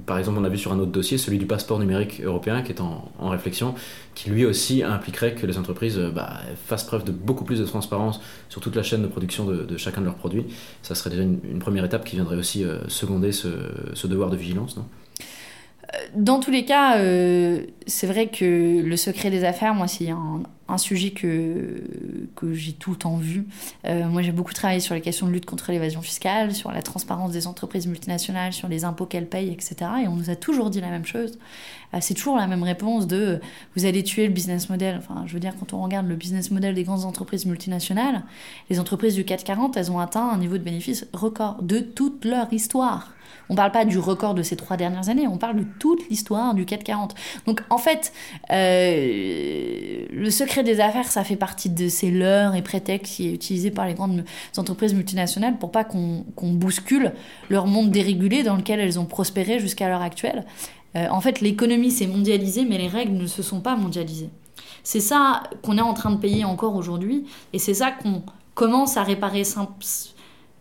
Par 0.04 0.18
exemple, 0.18 0.38
on 0.40 0.44
a 0.44 0.48
vu 0.48 0.58
sur 0.58 0.72
un 0.72 0.78
autre 0.78 0.92
dossier, 0.92 1.18
celui 1.18 1.38
du 1.38 1.46
passeport 1.46 1.78
numérique 1.78 2.20
européen 2.22 2.62
qui 2.62 2.72
est 2.72 2.80
en, 2.80 3.10
réflexion, 3.20 3.74
qui 4.14 4.30
lui 4.30 4.44
aussi 4.44 4.82
impliquerait 4.82 5.34
que 5.34 5.46
les 5.46 5.58
entreprises 5.58 5.98
euh, 5.98 6.10
bah, 6.10 6.40
fassent 6.66 6.84
preuve 6.84 7.04
de 7.04 7.12
beaucoup 7.12 7.38
plus 7.45 7.59
de 7.59 7.64
transparence 7.64 8.21
sur 8.49 8.61
toute 8.61 8.76
la 8.76 8.83
chaîne 8.83 9.02
de 9.02 9.07
production 9.07 9.45
de, 9.45 9.76
chacun 9.76 10.00
de 10.00 10.07
leurs 10.07 10.16
produits. 10.16 10.47
Ça 10.83 10.95
serait 10.95 11.11
déjà 11.11 11.23
une, 11.23 11.59
première 11.59 11.85
étape 11.85 12.04
qui 12.04 12.16
viendrait 12.16 12.37
aussi 12.37 12.64
euh, 12.64 12.78
seconder 12.88 13.33
ce, 13.33 14.07
devoir 14.07 14.30
de 14.30 14.37
vigilance, 14.37 14.76
euh, 14.78 15.99
dans 16.14 16.38
tous 16.38 16.50
les 16.50 16.66
cas, 16.66 16.99
c'est 17.87 18.07
vrai 18.07 18.28
que 18.28 18.83
le 18.83 18.97
secret 18.99 19.30
des 19.30 19.45
affaires, 19.45 19.75
moi, 19.75 19.88
s'il 19.88 20.07
y 20.07 20.11
a 20.11 20.16
un 20.16 20.42
sujet 20.76 21.12
que, 21.12 21.82
que 22.37 22.52
j'ai 22.52 22.72
tout 22.75 22.90
le 22.90 22.96
temps 22.96 23.16
vu. 23.16 23.46
Euh, 23.87 24.06
moi, 24.08 24.20
j'ai 24.20 24.32
beaucoup 24.32 24.52
travaillé 24.52 24.80
sur 24.80 24.94
les 24.94 25.00
questions 25.00 25.26
de 25.26 25.32
lutte 25.32 25.46
contre 25.46 25.72
l'évasion 25.72 26.02
fiscale, 26.02 26.54
sur 26.54 26.70
la 26.72 26.82
transparence 26.82 27.30
des 27.30 27.46
entreprises 27.46 27.87
multinationales, 27.87 28.52
sur 28.52 28.68
les 28.68 28.84
impôts 28.84 29.06
qu'elles 29.06 29.28
payent, 29.28 29.50
etc. 29.50 29.76
Et 30.04 30.08
on 30.08 30.16
nous 30.16 30.28
a 30.28 30.37
toujours 30.37 30.68
dit 30.68 30.82
la 30.82 30.90
même 30.90 31.06
chose. 31.06 31.38
Euh, 31.94 31.98
c'est 32.02 32.14
toujours 32.14 32.37
la 32.37 32.46
même 32.46 32.62
réponse 32.62 33.06
de 33.06 33.40
vous 33.76 33.87
allez 33.87 34.02
tuer 34.02 34.26
le 34.26 34.32
business 34.32 34.68
model. 34.68 34.96
Enfin, 34.98 35.25
je 35.26 35.32
veux 35.32 35.40
dire, 35.40 35.54
quand 35.58 35.72
on 35.72 35.82
regarde 35.82 36.06
le 36.06 36.16
business 36.16 36.50
model 36.50 36.75
des 36.75 36.84
grandes 36.84 37.06
entreprises 37.06 37.46
multinationales, 37.46 38.25
les 38.68 38.78
entreprises 38.78 39.14
du 39.14 39.25
440, 39.25 39.76
elles 39.78 39.90
ont 39.90 39.98
atteint 39.98 40.28
un 40.28 40.37
niveau 40.37 40.58
de 40.58 40.62
bénéfice 40.62 41.06
record 41.14 41.62
de 41.62 41.80
toute 41.80 42.26
leur 42.26 42.52
histoire. 42.52 43.14
On 43.48 43.54
ne 43.54 43.56
parle 43.56 43.72
pas 43.72 43.84
du 43.84 43.98
record 43.98 44.34
de 44.34 44.42
ces 44.42 44.56
trois 44.56 44.76
dernières 44.76 45.08
années, 45.08 45.26
on 45.26 45.38
parle 45.38 45.56
de 45.56 45.64
toute 45.78 46.08
l'histoire 46.08 46.54
du 46.54 46.66
440. 46.66 47.14
Donc 47.46 47.62
en 47.70 47.78
fait, 47.78 48.12
euh, 48.50 50.06
le 50.10 50.30
secret 50.30 50.57
des 50.62 50.80
affaires, 50.80 51.10
ça 51.10 51.24
fait 51.24 51.36
partie 51.36 51.70
de 51.70 51.88
ces 51.88 52.10
leurres 52.10 52.54
et 52.54 52.62
prétextes 52.62 53.14
qui 53.14 53.28
est 53.28 53.32
utilisé 53.32 53.70
par 53.70 53.86
les 53.86 53.94
grandes 53.94 54.24
entreprises 54.56 54.94
multinationales 54.94 55.58
pour 55.58 55.70
pas 55.70 55.84
qu'on 55.84 56.24
bouscule 56.40 57.12
leur 57.48 57.66
monde 57.66 57.90
dérégulé 57.90 58.42
dans 58.42 58.56
lequel 58.56 58.80
elles 58.80 58.98
ont 58.98 59.06
prospéré 59.06 59.58
jusqu'à 59.58 59.88
l'heure 59.88 60.02
actuelle. 60.02 60.44
Euh, 60.96 61.06
en 61.10 61.20
fait, 61.20 61.40
l'économie 61.40 61.90
s'est 61.90 62.06
mondialisée, 62.06 62.64
mais 62.64 62.78
les 62.78 62.88
règles 62.88 63.14
ne 63.14 63.26
se 63.26 63.42
sont 63.42 63.60
pas 63.60 63.76
mondialisées. 63.76 64.30
C'est 64.82 65.00
ça 65.00 65.42
qu'on 65.62 65.76
est 65.76 65.82
en 65.82 65.94
train 65.94 66.10
de 66.10 66.16
payer 66.16 66.44
encore 66.44 66.74
aujourd'hui, 66.74 67.26
et 67.52 67.58
c'est 67.58 67.74
ça 67.74 67.90
qu'on 67.90 68.22
commence 68.54 68.96
à 68.96 69.02
réparer 69.02 69.42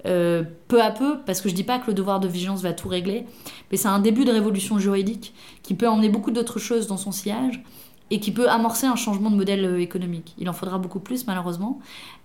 euh, 0.06 0.44
peu 0.68 0.82
à 0.82 0.92
peu, 0.92 1.20
parce 1.26 1.42
que 1.42 1.50
je 1.50 1.56
dis 1.56 1.64
pas 1.64 1.80
que 1.80 1.88
le 1.88 1.94
devoir 1.94 2.20
de 2.20 2.28
vigilance 2.28 2.62
va 2.62 2.74
tout 2.74 2.90
régler, 2.90 3.26
mais 3.72 3.78
c'est 3.78 3.88
un 3.88 4.00
début 4.00 4.26
de 4.26 4.32
révolution 4.32 4.80
juridique 4.80 5.34
qui 5.64 5.74
peut 5.74 5.88
emmener 5.88 6.10
beaucoup 6.10 6.32
d'autres 6.32 6.60
choses 6.60 6.88
dans 6.88 6.98
son 6.98 7.12
sillage 7.12 7.64
et 8.10 8.20
qui 8.20 8.32
peut 8.32 8.50
amorcer 8.50 8.88
un 8.88 8.96
changement 8.96 9.30
de 9.30 9.36
modèle 9.36 9.66
euh, 9.66 9.82
économique. 9.82 10.34
Il 10.38 10.50
en 10.50 10.54
faudra 10.54 10.78
beaucoup 10.78 11.00
plus 11.00 11.28
malheureusement, 11.28 11.80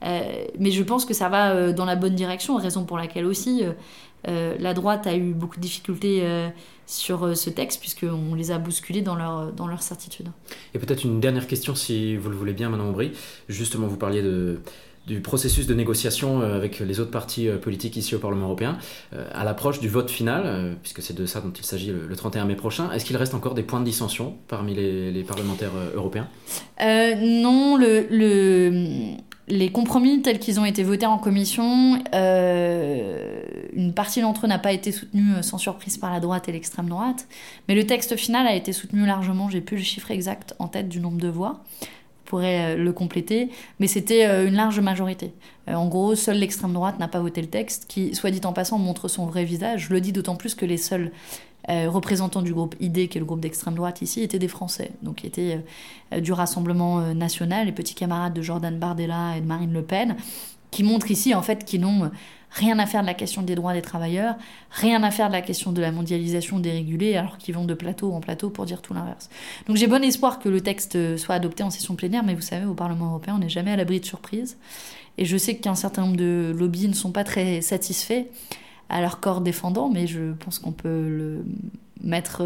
euh, 0.04 0.44
mais 0.58 0.70
je 0.70 0.82
pense 0.82 1.04
que 1.04 1.14
ça 1.14 1.28
va 1.28 1.72
dans 1.72 1.84
la 1.84 1.96
bonne 1.96 2.14
direction, 2.14 2.56
raison 2.56 2.84
pour 2.84 2.98
laquelle 2.98 3.26
aussi 3.26 3.62
la 4.24 4.74
droite 4.74 5.06
a 5.06 5.16
eu 5.16 5.32
beaucoup 5.32 5.56
de 5.56 5.60
difficultés 5.62 6.22
sur 6.86 7.36
ce 7.36 7.50
texte, 7.50 7.80
puisqu'on 7.80 8.34
les 8.34 8.50
a 8.52 8.58
bousculés 8.58 9.02
dans 9.02 9.16
leur, 9.16 9.52
dans 9.52 9.66
leur 9.66 9.82
certitude. 9.82 10.28
Et 10.74 10.78
peut-être 10.78 11.04
une 11.04 11.20
dernière 11.20 11.46
question, 11.46 11.74
si 11.74 12.16
vous 12.16 12.30
le 12.30 12.36
voulez 12.36 12.52
bien, 12.52 12.68
Manon 12.68 12.90
Aubry. 12.90 13.12
Justement, 13.48 13.88
vous 13.88 13.96
parliez 13.96 14.22
de 14.22 14.60
du 15.06 15.20
processus 15.20 15.66
de 15.66 15.74
négociation 15.74 16.40
euh, 16.40 16.56
avec 16.56 16.78
les 16.78 17.00
autres 17.00 17.10
partis 17.10 17.48
euh, 17.48 17.58
politiques 17.58 17.96
ici 17.96 18.14
au 18.14 18.18
Parlement 18.18 18.46
européen, 18.46 18.78
euh, 19.12 19.28
à 19.34 19.44
l'approche 19.44 19.80
du 19.80 19.88
vote 19.88 20.10
final, 20.10 20.76
puisque 20.82 21.02
c'est 21.02 21.16
de 21.16 21.26
ça 21.26 21.40
dont 21.40 21.52
il 21.52 21.64
s'agit 21.64 21.92
le 21.92 22.16
31 22.16 22.44
mai 22.44 22.54
prochain, 22.54 22.90
est-ce 22.92 23.04
qu'il 23.04 23.16
reste 23.16 23.34
encore 23.34 23.54
des 23.54 23.62
points 23.62 23.80
de 23.80 23.84
dissension 23.84 24.36
parmi 24.48 24.74
les, 24.74 25.24
parlementaires 25.24 25.72
européens? 25.94 26.28
Non, 26.80 27.76
le, 27.76 29.16
les 29.48 29.72
compromis 29.72 30.22
tels 30.22 30.38
qu'ils 30.38 30.60
ont 30.60 30.64
été 30.64 30.82
votés 30.82 31.06
en 31.06 31.18
commission, 31.18 32.02
une 32.12 33.92
partie 33.94 34.20
d'entre 34.20 34.44
eux 34.44 34.48
n'a 34.48 34.58
pas 34.58 34.72
été 34.72 34.92
soutenue 34.92 35.42
sans 35.42 35.58
surprise 35.58 35.96
par 35.96 36.12
la 36.12 36.20
droite 36.20 36.48
et 36.48 36.52
l'extrême 36.52 36.88
droite, 36.88 37.26
mais 37.68 37.74
le 37.74 37.86
texte 37.86 38.16
final 38.16 38.46
a 38.46 38.54
été 38.54 38.72
soutenu 38.72 39.06
largement, 39.06 39.48
j'ai 39.48 39.60
plus 39.60 39.76
le 39.76 39.82
chiffre 39.82 40.10
exact 40.10 40.54
en 40.58 40.68
tête 40.68 40.88
du 40.88 41.00
nombre 41.00 41.18
de 41.18 41.28
voix 41.28 41.62
pourrait 42.32 42.72
euh, 42.72 42.76
le 42.82 42.92
compléter, 42.94 43.50
mais 43.78 43.86
c'était 43.86 44.24
euh, 44.24 44.48
une 44.48 44.54
large 44.54 44.80
majorité. 44.80 45.34
Euh, 45.68 45.74
en 45.74 45.86
gros, 45.86 46.14
seule 46.14 46.38
l'extrême 46.38 46.72
droite 46.72 46.98
n'a 46.98 47.06
pas 47.06 47.20
voté 47.20 47.42
le 47.42 47.46
texte, 47.46 47.84
qui, 47.88 48.14
soit 48.14 48.30
dit 48.30 48.40
en 48.44 48.54
passant, 48.54 48.78
montre 48.78 49.06
son 49.06 49.26
vrai 49.26 49.44
visage. 49.44 49.88
Je 49.88 49.92
le 49.92 50.00
dis 50.00 50.12
d'autant 50.12 50.34
plus 50.34 50.54
que 50.54 50.64
les 50.64 50.78
seuls 50.78 51.12
représentants 51.68 52.42
du 52.42 52.52
groupe 52.52 52.74
ID, 52.80 53.08
qui 53.08 53.18
est 53.18 53.20
le 53.20 53.24
groupe 53.24 53.38
d'extrême 53.38 53.74
droite 53.74 54.02
ici, 54.02 54.20
étaient 54.20 54.40
des 54.40 54.48
Français, 54.48 54.90
donc 55.02 55.24
étaient 55.24 55.60
du 56.18 56.32
Rassemblement 56.32 57.14
national, 57.14 57.66
les 57.66 57.72
petits 57.72 57.94
camarades 57.94 58.34
de 58.34 58.42
Jordan 58.42 58.76
Bardella 58.76 59.36
et 59.36 59.40
de 59.40 59.46
Marine 59.46 59.72
Le 59.72 59.82
Pen, 59.82 60.16
qui 60.72 60.82
montrent 60.82 61.12
ici 61.12 61.36
en 61.36 61.42
fait 61.42 61.64
qu'ils 61.64 61.82
n'ont 61.82 62.10
rien 62.52 62.78
à 62.78 62.86
faire 62.86 63.00
de 63.00 63.06
la 63.06 63.14
question 63.14 63.42
des 63.42 63.54
droits 63.54 63.72
des 63.72 63.82
travailleurs, 63.82 64.36
rien 64.70 65.02
à 65.02 65.10
faire 65.10 65.28
de 65.28 65.32
la 65.32 65.42
question 65.42 65.72
de 65.72 65.80
la 65.80 65.90
mondialisation 65.90 66.58
dérégulée, 66.58 67.16
alors 67.16 67.38
qu'ils 67.38 67.54
vont 67.54 67.64
de 67.64 67.74
plateau 67.74 68.12
en 68.12 68.20
plateau 68.20 68.50
pour 68.50 68.66
dire 68.66 68.82
tout 68.82 68.94
l'inverse. 68.94 69.30
Donc 69.66 69.76
j'ai 69.76 69.86
bon 69.86 70.02
espoir 70.02 70.38
que 70.38 70.48
le 70.48 70.60
texte 70.60 71.16
soit 71.16 71.34
adopté 71.34 71.62
en 71.62 71.70
session 71.70 71.94
plénière, 71.94 72.22
mais 72.24 72.34
vous 72.34 72.42
savez, 72.42 72.66
au 72.66 72.74
Parlement 72.74 73.06
européen, 73.06 73.34
on 73.36 73.38
n'est 73.38 73.48
jamais 73.48 73.72
à 73.72 73.76
l'abri 73.76 74.00
de 74.00 74.04
surprises. 74.04 74.58
Et 75.18 75.24
je 75.24 75.36
sais 75.36 75.56
qu'un 75.56 75.74
certain 75.74 76.02
nombre 76.02 76.16
de 76.16 76.54
lobbies 76.56 76.88
ne 76.88 76.94
sont 76.94 77.12
pas 77.12 77.24
très 77.24 77.60
satisfaits 77.60 78.24
à 78.88 79.00
leur 79.00 79.20
corps 79.20 79.40
défendant, 79.40 79.88
mais 79.88 80.06
je 80.06 80.32
pense 80.32 80.58
qu'on 80.58 80.72
peut 80.72 81.08
le 81.08 81.44
mettre, 82.02 82.42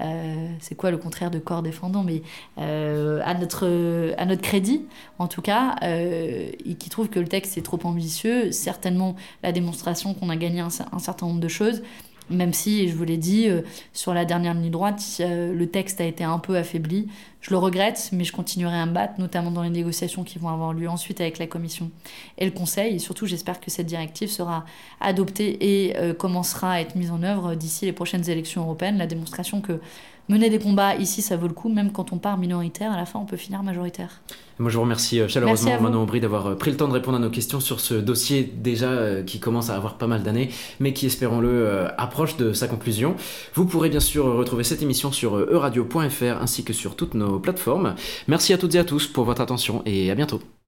euh, 0.00 0.26
euh, 0.26 0.48
c'est 0.60 0.74
quoi 0.74 0.90
le 0.90 0.98
contraire 0.98 1.30
de 1.30 1.38
corps 1.38 1.62
défendant, 1.62 2.02
mais 2.02 2.22
euh, 2.58 3.20
à, 3.24 3.34
notre, 3.34 4.14
à 4.18 4.24
notre 4.24 4.42
crédit, 4.42 4.86
en 5.18 5.28
tout 5.28 5.42
cas, 5.42 5.76
et 5.82 6.74
qui 6.78 6.90
trouve 6.90 7.08
que 7.08 7.20
le 7.20 7.28
texte 7.28 7.58
est 7.58 7.62
trop 7.62 7.78
ambitieux, 7.84 8.52
certainement 8.52 9.16
la 9.42 9.52
démonstration 9.52 10.14
qu'on 10.14 10.30
a 10.30 10.36
gagné 10.36 10.60
un, 10.60 10.68
un 10.92 10.98
certain 10.98 11.26
nombre 11.26 11.40
de 11.40 11.48
choses, 11.48 11.82
même 12.30 12.52
si, 12.52 12.88
je 12.88 12.94
vous 12.94 13.04
l'ai 13.04 13.16
dit, 13.16 13.48
euh, 13.48 13.62
sur 13.92 14.12
la 14.12 14.24
dernière 14.24 14.54
ligne 14.54 14.70
droite, 14.70 15.02
euh, 15.20 15.54
le 15.54 15.66
texte 15.66 16.00
a 16.00 16.04
été 16.04 16.24
un 16.24 16.38
peu 16.38 16.56
affaibli. 16.56 17.08
Je 17.40 17.50
le 17.50 17.58
regrette, 17.58 18.10
mais 18.12 18.24
je 18.24 18.32
continuerai 18.32 18.76
à 18.76 18.86
me 18.86 18.92
battre, 18.92 19.14
notamment 19.18 19.52
dans 19.52 19.62
les 19.62 19.70
négociations 19.70 20.24
qui 20.24 20.38
vont 20.38 20.48
avoir 20.48 20.72
lieu 20.72 20.88
ensuite 20.88 21.20
avec 21.20 21.38
la 21.38 21.46
Commission 21.46 21.90
et 22.38 22.44
le 22.44 22.50
Conseil. 22.50 22.96
Et 22.96 22.98
surtout, 22.98 23.26
j'espère 23.26 23.60
que 23.60 23.70
cette 23.70 23.86
directive 23.86 24.28
sera 24.28 24.64
adoptée 25.00 25.86
et 25.86 25.96
euh, 25.98 26.14
commencera 26.14 26.72
à 26.72 26.80
être 26.80 26.96
mise 26.96 27.12
en 27.12 27.22
œuvre 27.22 27.54
d'ici 27.54 27.84
les 27.84 27.92
prochaines 27.92 28.28
élections 28.28 28.62
européennes. 28.62 28.98
La 28.98 29.06
démonstration 29.06 29.60
que 29.60 29.80
mener 30.28 30.50
des 30.50 30.58
combats 30.58 30.96
ici, 30.96 31.22
ça 31.22 31.36
vaut 31.36 31.48
le 31.48 31.54
coup, 31.54 31.68
même 31.68 31.92
quand 31.92 32.12
on 32.12 32.18
part 32.18 32.38
minoritaire, 32.38 32.92
à 32.92 32.96
la 32.96 33.06
fin, 33.06 33.18
on 33.18 33.24
peut 33.24 33.36
finir 33.36 33.62
majoritaire. 33.62 34.20
Moi, 34.58 34.70
je 34.70 34.76
vous 34.76 34.82
remercie 34.82 35.20
euh, 35.20 35.28
chaleureusement, 35.28 35.80
Manon 35.80 36.02
Aubry, 36.02 36.20
d'avoir 36.20 36.46
euh, 36.46 36.54
pris 36.54 36.70
le 36.70 36.78
temps 36.78 36.88
de 36.88 36.92
répondre 36.92 37.18
à 37.18 37.20
nos 37.20 37.28
questions 37.28 37.60
sur 37.60 37.80
ce 37.80 37.94
dossier 37.94 38.42
déjà 38.42 38.88
euh, 38.88 39.22
qui 39.22 39.38
commence 39.38 39.68
à 39.68 39.76
avoir 39.76 39.98
pas 39.98 40.06
mal 40.06 40.22
d'années, 40.22 40.50
mais 40.80 40.94
qui, 40.94 41.06
espérons-le, 41.06 41.88
approche 41.98 42.36
de 42.36 42.52
sa 42.52 42.66
conclusion. 42.66 43.16
Vous 43.54 43.66
pourrez 43.66 43.90
bien 43.90 44.00
sûr 44.00 44.24
retrouver 44.24 44.64
cette 44.64 44.82
émission 44.82 45.12
sur 45.12 45.36
euradio.fr 45.36 46.40
ainsi 46.40 46.64
que 46.64 46.72
sur 46.72 46.96
toutes 46.96 47.14
nos 47.14 47.38
plateformes. 47.38 47.94
Merci 48.28 48.52
à 48.54 48.58
toutes 48.58 48.74
et 48.74 48.78
à 48.78 48.84
tous 48.84 49.06
pour 49.06 49.24
votre 49.24 49.42
attention 49.42 49.82
et 49.84 50.10
à 50.10 50.14
bientôt. 50.14 50.40